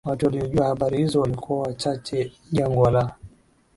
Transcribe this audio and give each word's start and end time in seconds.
watu 0.05 0.25
waliojua 0.25 0.65
habari 0.67 0.97
hizo 0.97 1.21
walikuwa 1.21 1.67
wachache 1.67 2.31
Jangwa 2.51 2.91
la 2.91 3.15